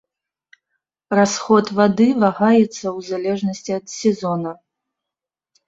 [1.19, 4.51] Расход вады вагаецца ў залежнасці ад сезона.